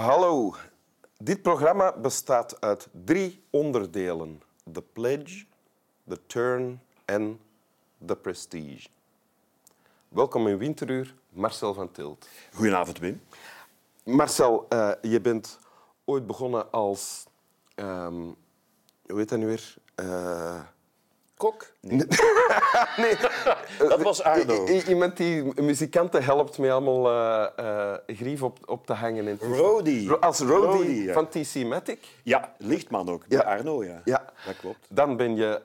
[0.00, 0.54] Hallo.
[1.18, 4.42] Dit programma bestaat uit drie onderdelen.
[4.72, 5.44] The Pledge,
[6.08, 7.40] The Turn en
[8.06, 8.88] The Prestige.
[10.08, 12.28] Welkom in Winteruur, Marcel van Tilt.
[12.54, 13.22] Goedenavond, Wim.
[14.04, 15.58] Marcel, uh, je bent
[16.04, 17.26] ooit begonnen als...
[17.76, 18.36] Um,
[19.06, 19.74] hoe heet dat nu weer?
[19.96, 20.60] Uh,
[21.36, 21.72] Kok?
[21.80, 22.06] Nee.
[23.02, 23.16] nee.
[23.78, 24.66] Dat was Arno.
[24.68, 29.28] I iemand die muzikanten helpt met allemaal uh, uh, grief op, op te hangen.
[29.28, 30.10] In Rody.
[30.10, 31.12] Als Rody ja.
[31.12, 32.06] van TC Matic.
[32.22, 33.24] Ja, Lichtman ook.
[33.28, 33.40] Ja.
[33.40, 34.00] Arno, ja.
[34.04, 34.24] ja.
[34.46, 34.86] Dat klopt.
[34.88, 35.60] Dan ben je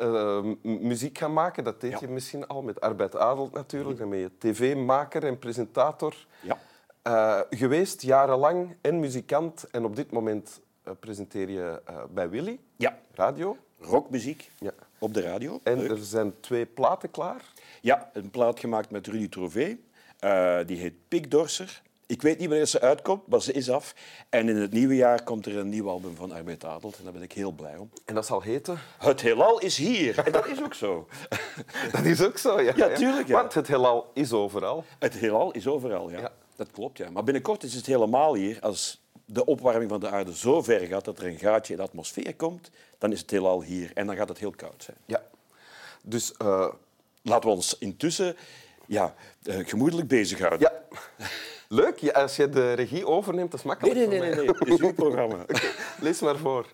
[0.63, 1.63] uh, muziek gaan maken.
[1.63, 3.99] Dat deed je misschien al met Arbeid Adelt natuurlijk.
[3.99, 6.15] Dan ben je tv-maker en presentator.
[6.41, 7.45] Ja.
[7.49, 8.75] geweest, jarenlang.
[8.81, 9.67] En muzikant.
[9.71, 10.61] En op dit moment
[10.99, 12.59] presenteer je bij Willy.
[12.75, 12.97] Ja.
[13.13, 13.57] Radio.
[13.79, 14.51] Rockmuziek.
[14.59, 14.73] Ja
[15.05, 15.59] op de radio.
[15.63, 17.53] En er zijn twee platen klaar?
[17.81, 19.77] Ja, een plaat gemaakt met Rudy Trové.
[20.21, 21.81] Uh, die heet Pikdorser.
[22.07, 23.95] Ik weet niet wanneer ze uitkomt, maar ze is af.
[24.29, 26.97] En in het nieuwe jaar komt er een nieuw album van Arbeid Adelt.
[26.97, 27.89] En daar ben ik heel blij om.
[28.05, 28.79] En dat zal heten?
[28.97, 30.19] Het heelal is hier.
[30.19, 31.07] En dat is ook zo.
[31.91, 32.73] dat is ook zo, ja.
[32.75, 33.27] Ja, tuurlijk.
[33.27, 33.33] Ja.
[33.33, 34.83] Want het heelal is overal.
[34.99, 36.19] Het heelal is overal, ja.
[36.19, 36.31] ja.
[36.55, 37.09] Dat klopt, ja.
[37.09, 38.57] Maar binnenkort is het helemaal hier.
[38.61, 41.85] Als de opwarming van de aarde zo ver gaat dat er een gaatje in de
[41.85, 44.97] atmosfeer komt, dan is het heelal hier en dan gaat het heel koud zijn.
[45.05, 45.23] Ja.
[46.03, 46.67] Dus uh,
[47.21, 48.35] laten we ons intussen
[48.87, 50.59] ja, uh, gemoedelijk bezighouden.
[50.59, 50.97] Ja.
[51.67, 54.47] Leuk, ja, als je de regie overneemt, dat is makkelijk Nee, nee, nee, nee, nee.
[54.47, 55.41] het is uw programma.
[55.41, 55.71] okay.
[55.99, 56.67] Lees maar voor.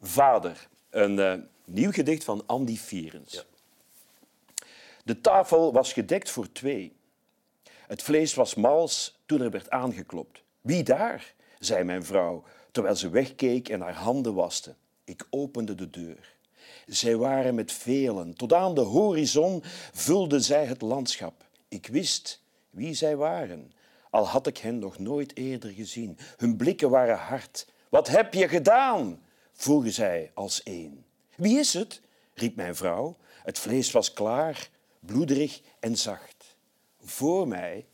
[0.00, 3.32] Vader, een uh, nieuw gedicht van Andy Vierens.
[3.32, 3.42] Ja.
[5.04, 6.96] De tafel was gedekt voor twee.
[7.86, 10.42] Het vlees was mals toen er werd aangeklopt.
[10.60, 11.34] Wie daar?
[11.58, 14.74] Zei mijn vrouw, terwijl ze wegkeek en haar handen waste.
[15.04, 16.34] Ik opende de deur.
[16.86, 18.34] Zij waren met velen.
[18.34, 19.62] Tot aan de horizon
[19.92, 21.44] vulden zij het landschap.
[21.68, 23.72] Ik wist wie zij waren,
[24.10, 26.18] al had ik hen nog nooit eerder gezien.
[26.36, 27.66] Hun blikken waren hard.
[27.88, 29.22] Wat heb je gedaan?
[29.52, 31.04] vroegen zij als één.
[31.36, 32.00] Wie is het?
[32.34, 33.16] riep mijn vrouw.
[33.42, 34.68] Het vlees was klaar,
[35.00, 36.56] bloederig en zacht.
[37.00, 37.86] Voor mij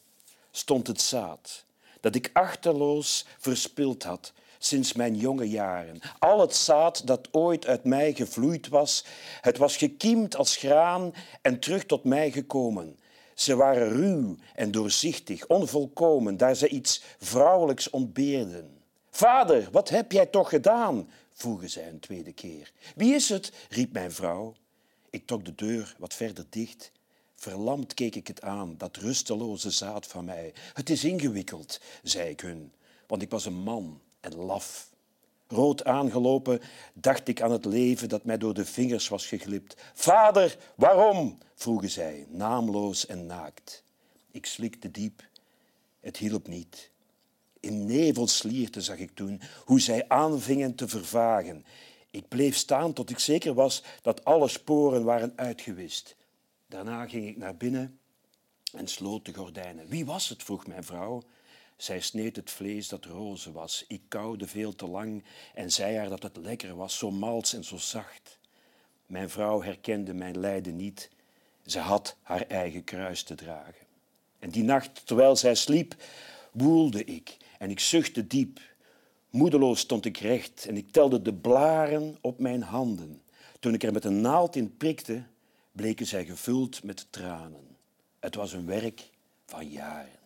[0.50, 1.64] stond het zaad
[2.02, 6.00] dat ik achterloos verspild had sinds mijn jonge jaren.
[6.18, 9.04] Al het zaad dat ooit uit mij gevloeid was,
[9.40, 12.98] het was gekiemd als graan en terug tot mij gekomen.
[13.34, 18.80] Ze waren ruw en doorzichtig, onvolkomen, daar ze iets vrouwelijks ontbeerden.
[19.10, 21.10] Vader, wat heb jij toch gedaan?
[21.34, 22.72] vroegen zij een tweede keer.
[22.96, 23.52] Wie is het?
[23.68, 24.54] riep mijn vrouw.
[25.10, 26.92] Ik trok de deur wat verder dicht
[27.42, 30.52] Verlamd keek ik het aan, dat rusteloze zaad van mij.
[30.72, 32.72] Het is ingewikkeld, zei ik hun,
[33.06, 34.90] want ik was een man en laf.
[35.46, 36.60] Rood aangelopen
[36.94, 39.76] dacht ik aan het leven dat mij door de vingers was geglipt.
[39.94, 41.38] Vader, waarom?
[41.54, 43.82] vroegen zij, naamloos en naakt.
[44.30, 45.22] Ik slikte diep.
[46.00, 46.90] Het hielp niet.
[47.60, 51.64] In nevelslierten zag ik toen hoe zij aanvingen te vervagen.
[52.10, 56.16] Ik bleef staan tot ik zeker was dat alle sporen waren uitgewist.
[56.72, 57.98] Daarna ging ik naar binnen
[58.72, 59.88] en sloot de gordijnen.
[59.88, 60.42] Wie was het?
[60.42, 61.22] vroeg mijn vrouw.
[61.76, 63.84] Zij sneed het vlees dat roze was.
[63.88, 65.24] Ik kauwde veel te lang
[65.54, 68.38] en zei haar dat het lekker was, zo mals en zo zacht.
[69.06, 71.10] Mijn vrouw herkende mijn lijden niet.
[71.66, 73.86] Ze had haar eigen kruis te dragen.
[74.38, 75.94] En die nacht, terwijl zij sliep,
[76.52, 78.60] woelde ik en ik zuchtte diep.
[79.30, 83.22] Moedeloos stond ik recht en ik telde de blaren op mijn handen.
[83.60, 85.22] Toen ik er met een naald in prikte,
[85.72, 87.76] bleken zij gevuld met tranen.
[88.20, 89.10] Het was een werk
[89.46, 90.20] van jaren.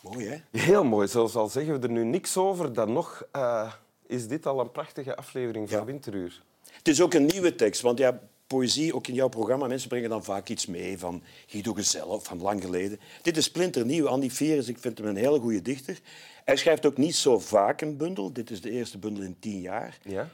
[0.00, 0.60] Mooi, hè?
[0.60, 1.08] Heel mooi.
[1.08, 3.72] Zoals al zeggen we er nu niks over, dan nog uh,
[4.06, 5.84] is dit al een prachtige aflevering van ja.
[5.84, 6.42] Winteruur.
[6.70, 10.10] Het is ook een nieuwe tekst, want ja, poëzie, ook in jouw programma, mensen brengen
[10.10, 13.00] dan vaak iets mee van Guido Gezelle of van lang geleden.
[13.22, 14.08] Dit is splinternieuw.
[14.08, 16.00] Andy Veres, ik vind hem een hele goede dichter.
[16.44, 18.32] Hij schrijft ook niet zo vaak een bundel.
[18.32, 19.98] Dit is de eerste bundel in tien jaar.
[20.02, 20.28] Ja.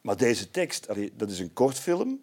[0.00, 0.86] Maar deze tekst,
[1.16, 2.20] dat is een kortfilm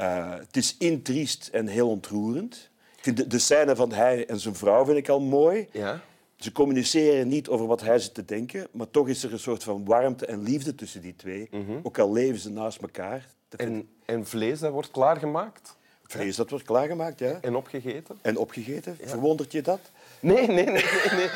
[0.00, 2.70] uh, het is intriest en heel ontroerend.
[2.96, 5.68] Ik vind de, de scène van hij en zijn vrouw vind ik al mooi.
[5.72, 6.00] Ja.
[6.36, 9.62] Ze communiceren niet over wat hij zit te denken, maar toch is er een soort
[9.62, 11.48] van warmte en liefde tussen die twee.
[11.50, 11.80] Mm -hmm.
[11.82, 13.26] Ook al leven ze naast elkaar.
[13.56, 15.76] En, en, vlees dat wordt klaargemaakt?
[16.02, 17.38] Vlees dat wordt klaargemaakt, ja.
[17.40, 18.18] En opgegeten?
[18.22, 18.96] En opgegeten.
[19.00, 19.08] Ja.
[19.08, 19.80] Verwondert je dat?
[20.20, 20.64] Nee, nee, nee.
[20.64, 20.82] nee,
[21.16, 21.28] nee.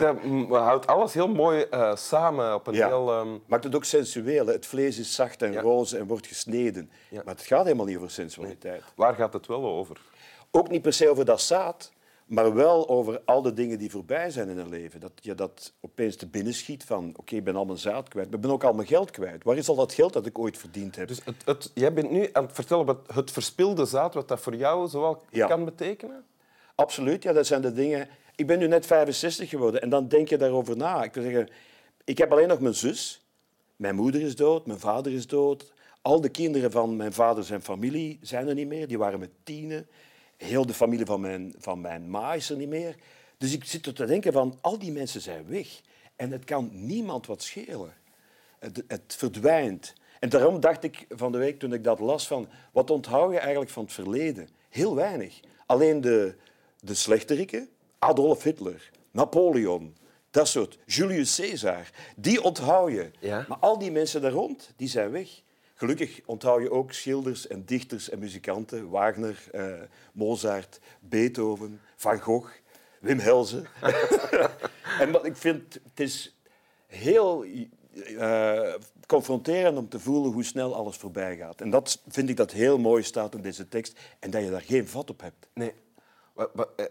[0.48, 2.86] dat houdt alles heel mooi uh, samen op een ja.
[2.86, 3.18] heel...
[3.18, 3.42] Um...
[3.46, 4.46] Maakt het ook sensueel.
[4.46, 5.60] Het vlees is zacht en ja.
[5.60, 6.90] roze en wordt gesneden.
[7.08, 7.22] Ja.
[7.24, 8.80] Maar het gaat helemaal niet over sensualiteit.
[8.80, 8.90] Nee.
[8.94, 10.00] Waar gaat het wel over?
[10.50, 11.92] Ook niet per se over dat zaad,
[12.26, 15.00] maar wel over al de dingen die voorbij zijn in een leven.
[15.00, 18.08] Dat je dat opeens te binnen schiet van, oké, okay, ik ben al mijn zaad
[18.08, 19.44] kwijt, maar ik ben ook al mijn geld kwijt.
[19.44, 21.08] Waar is al dat geld dat ik ooit verdiend heb?
[21.08, 24.40] Dus het, het, jij bent nu aan het vertellen over het verspilde zaad, wat dat
[24.40, 26.24] voor jou zowel kan betekenen?
[26.80, 28.08] Absoluut, ja, dat zijn de dingen...
[28.34, 31.02] ik ben nu net 65 geworden en dan denk je daarover na.
[31.04, 31.48] Ik wil zeggen,
[32.04, 33.24] ik heb alleen nog mijn zus.
[33.76, 35.72] Mijn moeder is dood, mijn vader is dood.
[36.02, 38.88] Al de kinderen van mijn vader zijn familie zijn er niet meer.
[38.88, 39.86] Die waren met tienen.
[40.36, 42.94] Heel de familie van mijn, van mijn ma is er niet meer.
[43.38, 45.80] Dus ik zit er te denken van, al die mensen zijn weg.
[46.16, 47.94] En het kan niemand wat schelen.
[48.58, 49.94] Het, het verdwijnt.
[50.20, 53.38] En daarom dacht ik van de week toen ik dat las van, wat onthoud je
[53.38, 54.48] eigenlijk van het verleden?
[54.68, 55.40] Heel weinig.
[55.66, 56.34] Alleen de,
[56.80, 57.68] de slechteriken,
[57.98, 59.96] Adolf Hitler, Napoleon,
[60.30, 63.10] dat soort, Julius Caesar, die onthoud je.
[63.18, 63.44] Ja.
[63.48, 65.42] Maar al die mensen daar rond, die zijn weg.
[65.74, 68.90] Gelukkig onthoud je ook schilders en dichters en muzikanten.
[68.90, 69.72] Wagner, eh,
[70.12, 72.50] Mozart, Beethoven, Van Gogh,
[73.00, 73.66] Wim Helsen.
[75.00, 76.36] en wat ik vind, het is
[76.86, 77.44] heel
[78.18, 78.74] eh,
[79.06, 81.60] confronterend om te voelen hoe snel alles voorbij gaat.
[81.60, 84.60] En dat vind ik dat heel mooi staat in deze tekst en dat je daar
[84.60, 85.48] geen vat op hebt.
[85.54, 85.72] Nee.
[86.40, 86.84] Eh,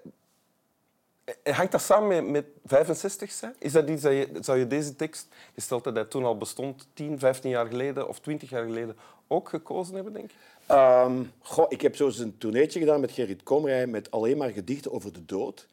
[1.43, 3.55] eh, Hangt dat samen met, met 65 zijn?
[3.59, 6.87] Is dat iets dat je, zou je deze tekst, gesteld dat hij toen al bestond,
[6.93, 8.97] 10, 15 jaar geleden of 20 jaar geleden,
[9.27, 10.37] ook gekozen hebben, denk je?
[10.65, 14.49] Ehm, goh, ik heb zo eens een tourneetje gedaan met Gerrit Komrij met alleen maar
[14.49, 15.67] gedichten over de dood.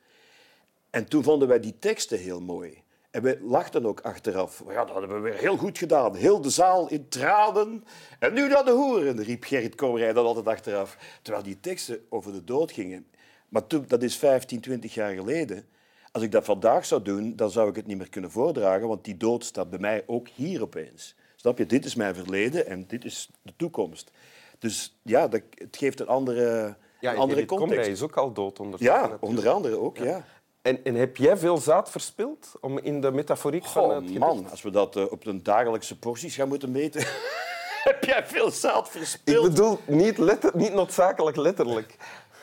[0.90, 2.82] En toen vonden wij die teksten heel mooi.
[3.10, 4.62] En we lachten ook achteraf.
[4.68, 6.14] Ja, dat hebben we weer heel goed gedaan.
[6.14, 7.84] Heel de zaal in tranen.
[8.18, 10.96] En nu naar de hoeren, riep Gerrit Komrij dat altijd achteraf.
[11.22, 13.06] Terwijl die teksten over de dood gingen.
[13.48, 15.64] Maar toen, dat is 15, 20 jaar geleden.
[16.12, 19.04] Als ik dat vandaag zou doen, dan zou ik het niet meer kunnen voordragen, want
[19.04, 21.14] die dood staat bij mij ook hier opeens.
[21.36, 21.66] Snap je?
[21.66, 24.10] Dit is mijn verleden en dit is de toekomst.
[24.58, 27.88] Dus ja, dat, het geeft een andere, Ja, een andere context.
[27.90, 28.94] is ook al dood ondertussen.
[28.96, 29.24] Ja, natuurlijk.
[29.24, 30.24] onder andere ook, ja.
[30.62, 34.18] En, en heb jij veel zaad verspild om in de metaforiek van het gedicht?
[34.18, 37.00] man, als we dat eh, op een dagelijkse porties gaan moeten meten,
[37.88, 39.48] heb jij veel zaad Ik verspild.
[39.48, 41.96] bedoel niet, letter, niet noodzakelijk letterlijk.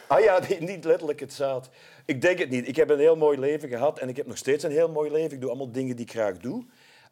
[0.07, 1.69] Ah ja, niet letterlijk het zaad.
[2.05, 2.67] Ik denk het niet.
[2.67, 5.11] Ik heb een heel mooi leven gehad en ik heb nog steeds een heel mooi
[5.11, 5.31] leven.
[5.31, 6.65] Ik doe allemaal dingen die ik graag doe.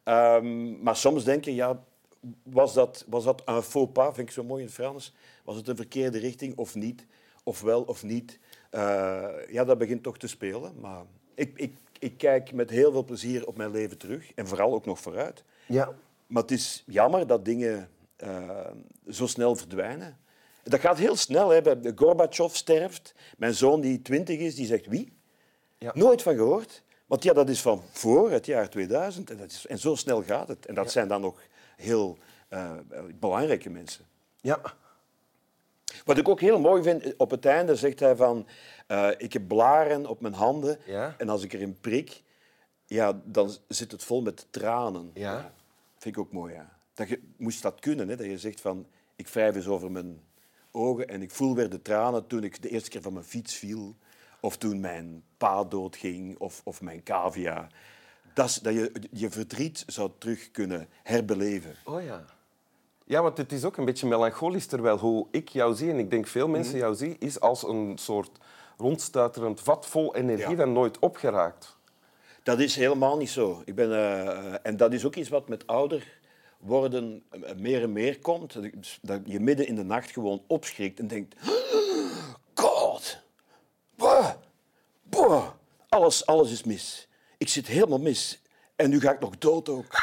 [0.04, 1.84] Ehm, maar soms denk je, ja,
[2.42, 5.14] was dat, was dat un faux pas, vind ik zo mooi in het Frans.
[5.44, 7.06] Was het een verkeerde richting of niet?
[7.44, 8.38] Of wel of niet?
[8.70, 10.72] Eh, ja, dat begint toch te spelen.
[10.80, 11.04] Maar
[11.34, 14.32] ik, ik, ik kijk met heel veel plezier op mijn leven terug.
[14.34, 15.44] En vooral ook nog vooruit.
[15.66, 15.94] Ja.
[16.26, 18.70] Maar het is jammer dat dingen eh,
[19.08, 20.18] zo snel verdwijnen.
[20.62, 21.48] Dat gaat heel snel.
[21.50, 21.60] Hè.
[21.94, 23.14] Gorbachev sterft.
[23.38, 25.12] Mijn zoon die twintig is, die zegt wie?
[25.78, 25.90] Ja.
[25.94, 26.82] Nooit van gehoord.
[27.06, 29.30] Want ja, dat is van voor het jaar 2000.
[29.30, 30.66] En, dat is, en zo snel gaat het.
[30.66, 31.40] En dat zijn dan nog
[31.76, 32.18] heel
[32.48, 32.72] eh,
[33.20, 34.04] belangrijke mensen.
[34.40, 34.60] Ja.
[36.04, 38.46] Wat ik ook heel mooi vind, op het einde zegt hij van...
[38.86, 41.14] eh, ik heb blaren op mijn handen Ja.
[41.18, 42.22] en als ik erin prik,
[42.86, 45.10] ja, dan zit het vol met tranen.
[45.14, 45.52] Ja.
[45.98, 46.78] Vind ik ook mooi, ja.
[46.94, 48.16] Dat je moest dat kunnen, hè?
[48.16, 48.86] dat je zegt van...
[49.16, 50.20] Ik wrijf eens over mijn
[50.72, 53.54] ogen en ik voel weer de tranen toen ik de eerste keer van mijn fiets
[53.54, 53.96] viel.
[54.40, 57.66] Of toen mijn pa doodging, of, of mijn cavia.
[58.34, 61.74] Dat, dat je je verdriet zou terug kunnen herbeleven.
[61.84, 62.24] Oh ja.
[63.04, 66.10] Ja, want het is ook een beetje melancholisch, terwijl hoe ik jou zie, en ik
[66.10, 66.56] denk veel Mhm.
[66.56, 68.38] mensen jou zien, is als een soort
[68.76, 70.56] rondstuiterend vat vol energie Ja.
[70.56, 71.76] dat nooit opgeraakt.
[72.42, 73.62] Dat is helemaal niet zo.
[73.64, 76.20] Ik ben, eh, en dat is ook iets wat met ouder
[76.62, 78.58] worden eh, meer en meer komt.
[79.02, 81.34] Dat je midden in de nacht gewoon opschrikt en denkt...
[82.54, 83.18] God!
[83.96, 84.30] Bah,
[85.02, 85.48] bah,
[85.88, 87.08] alles, alles is mis.
[87.38, 88.42] Ik zit helemaal mis.
[88.76, 89.86] En nu ga ik nog dood ook.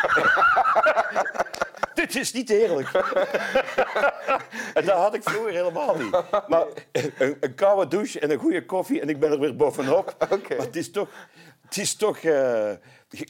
[1.94, 2.92] Dit is niet eerlijk.
[4.78, 6.12] en dat had ik vroeger helemaal niet.
[6.48, 10.16] Maar een, een koude douche en een goede koffie en ik ben er weer bovenop.
[10.30, 11.10] Maar het is toch...
[11.70, 12.20] Het is toch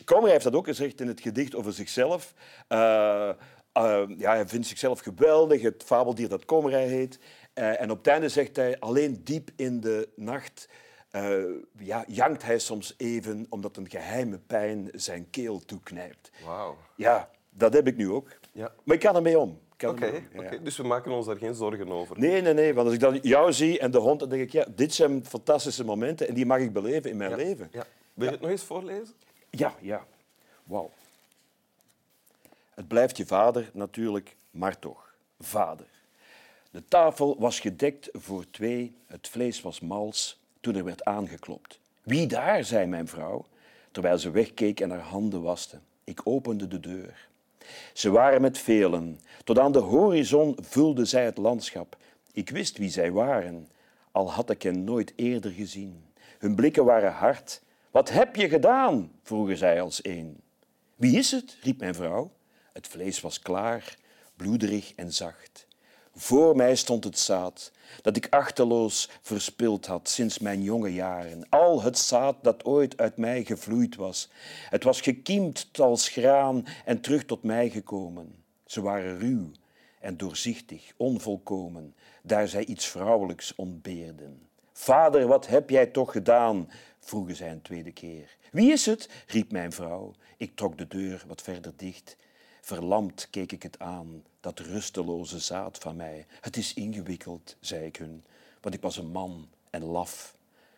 [0.06, 2.34] Komrij heeft dat ook gezegd in het gedicht over zichzelf.
[2.68, 3.30] Eh,
[3.72, 7.20] eh, ja, hij vindt zichzelf geweldig, het fabeldier dat Komrij heet.
[7.54, 10.68] En op het einde zegt hij, alleen diep in de nacht
[11.10, 11.40] eh,
[11.78, 16.32] ja, jankt hij soms even omdat een geheime pijn zijn keel toeknijpt.
[16.46, 16.78] Wauw.
[16.96, 18.28] Ja, dat heb ik nu ook.
[18.52, 18.74] Ja.
[18.84, 19.60] Maar ik kan ermee om.
[19.88, 20.40] Oké, ja.
[20.40, 20.62] oké.
[20.62, 22.20] dus we maken ons daar geen zorgen over.
[22.20, 22.74] Nee, nee, nee.
[22.74, 25.26] Want als ik dan jou zie en de hond, dan denk ik, ja, dit zijn
[25.26, 27.36] fantastische momenten en die mag ik beleven in mijn Ja.
[27.36, 27.70] leven.
[27.72, 27.86] Ja.
[28.20, 29.16] Wil je het nog eens voorlezen?
[29.50, 30.06] Ja, ja.
[30.64, 30.92] Wauw.
[32.74, 35.14] Het blijft je vader natuurlijk, maar toch.
[35.40, 35.86] Vader.
[36.72, 41.80] De tafel was gedekt voor twee, het vlees was mals toen er werd aangeklopt.
[42.04, 43.46] Wie daar, zei mijn vrouw,
[43.92, 45.80] terwijl ze wegkeek en haar handen waste.
[46.04, 47.28] Ik opende de deur.
[47.94, 49.20] Ze waren met velen.
[49.44, 51.98] Tot aan de horizon vulde zij het landschap.
[52.32, 53.68] Ik wist wie zij waren,
[54.12, 56.04] al had ik hen nooit eerder gezien.
[56.38, 57.62] Hun blikken waren hard.
[57.92, 59.12] Wat heb je gedaan?
[59.24, 60.42] vroegen zij als één.
[60.96, 61.58] Wie is het?
[61.62, 62.32] riep mijn vrouw.
[62.74, 63.98] Het vlees was klaar,
[64.36, 65.68] bloederig en zacht.
[66.16, 71.50] Voor mij stond het zaad dat ik achteloos verspild had sinds mijn jonge jaren.
[71.50, 74.30] Al het zaad dat ooit uit mij gevloeid was.
[74.70, 78.44] Het was gekiemd als graan en terug tot mij gekomen.
[78.66, 79.52] Ze waren ruw
[80.00, 84.49] en doorzichtig, onvolkomen, daar zij iets vrouwelijks ontbeerden.
[84.80, 86.70] Vader, wat heb jij toch gedaan?
[87.00, 88.38] vroegen zij een tweede keer.
[88.52, 89.10] Wie is het?
[89.28, 90.14] riep mijn vrouw.
[90.38, 92.18] Ik trok de deur wat verder dicht.
[92.62, 96.26] Verlamd keek ik het aan, dat rusteloze zaad van mij.
[96.42, 98.24] Het is ingewikkeld, zei ik hun,
[98.62, 100.36] want ik was een man en laf.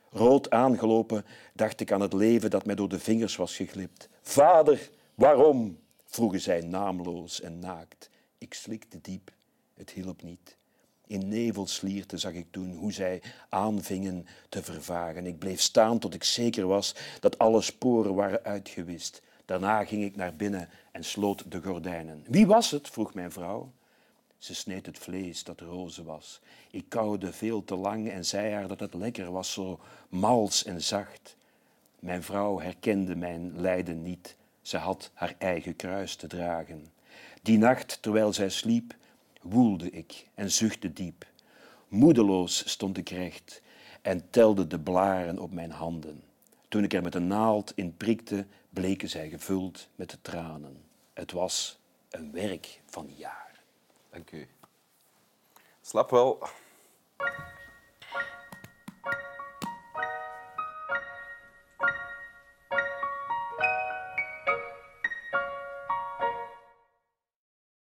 [0.10, 4.10] Rood aangelopen dacht ik aan het leven dat mij door de vingers was geglipt.
[4.22, 5.79] Vader, waarom?
[6.05, 8.10] vroegen zij naamloos en naakt.
[8.38, 9.31] Ik slikte diep,
[9.74, 10.60] het hielp niet.
[11.08, 15.25] In nevelslierten zag ik toen hoe zij aanvingen te vervagen.
[15.25, 19.22] Ik bleef staan tot ik zeker was dat alle sporen waren uitgewist.
[19.46, 22.24] Daarna ging ik naar binnen en sloot de gordijnen.
[22.27, 22.89] Wie was het?
[22.89, 23.72] vroeg mijn vrouw.
[24.38, 26.41] Ze sneed het vlees dat roze was.
[26.72, 29.79] Ik kauwde veel te lang en zei haar dat het lekker was, zo
[30.10, 31.36] mals en zacht.
[32.00, 34.36] Mijn vrouw herkende mijn lijden niet.
[34.62, 36.91] Ze had haar eigen kruis te dragen.
[37.41, 38.96] Die nacht, terwijl zij sliep,
[39.41, 41.25] woelde ik en zuchtte diep.
[41.88, 43.62] Moedeloos stond ik recht
[44.01, 46.24] en telde de blaren op mijn handen.
[46.67, 50.83] Toen ik er met een naald in prikte, bleken zij gevuld met de tranen.
[51.13, 51.79] Het was
[52.10, 53.60] een werk van jaren.
[54.10, 54.48] Dank u.
[55.81, 56.39] Slap wel,